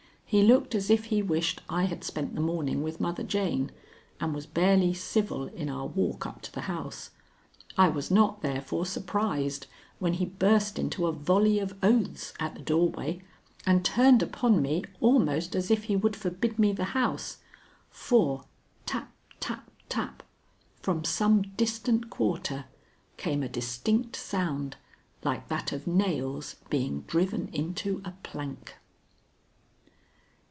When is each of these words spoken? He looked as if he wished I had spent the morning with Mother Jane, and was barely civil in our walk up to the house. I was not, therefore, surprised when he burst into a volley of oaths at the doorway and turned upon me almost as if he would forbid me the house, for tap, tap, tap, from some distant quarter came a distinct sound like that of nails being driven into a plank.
He 0.33 0.43
looked 0.43 0.75
as 0.75 0.89
if 0.89 1.07
he 1.07 1.21
wished 1.21 1.59
I 1.67 1.83
had 1.83 2.05
spent 2.05 2.35
the 2.35 2.39
morning 2.39 2.83
with 2.83 3.01
Mother 3.01 3.21
Jane, 3.21 3.69
and 4.21 4.33
was 4.33 4.45
barely 4.45 4.93
civil 4.93 5.47
in 5.47 5.67
our 5.69 5.85
walk 5.87 6.25
up 6.25 6.41
to 6.43 6.53
the 6.53 6.61
house. 6.61 7.09
I 7.77 7.89
was 7.89 8.09
not, 8.09 8.41
therefore, 8.41 8.85
surprised 8.85 9.67
when 9.99 10.13
he 10.13 10.25
burst 10.25 10.79
into 10.79 11.05
a 11.05 11.11
volley 11.11 11.59
of 11.59 11.77
oaths 11.83 12.33
at 12.39 12.55
the 12.55 12.61
doorway 12.61 13.21
and 13.65 13.83
turned 13.83 14.23
upon 14.23 14.61
me 14.61 14.83
almost 15.01 15.53
as 15.53 15.69
if 15.69 15.83
he 15.83 15.97
would 15.97 16.15
forbid 16.15 16.57
me 16.57 16.71
the 16.71 16.85
house, 16.95 17.39
for 17.89 18.45
tap, 18.85 19.11
tap, 19.41 19.69
tap, 19.89 20.23
from 20.79 21.03
some 21.03 21.41
distant 21.57 22.09
quarter 22.09 22.67
came 23.17 23.43
a 23.43 23.49
distinct 23.49 24.15
sound 24.15 24.77
like 25.25 25.49
that 25.49 25.73
of 25.73 25.87
nails 25.87 26.55
being 26.69 27.01
driven 27.01 27.49
into 27.49 28.01
a 28.05 28.11
plank. 28.23 28.77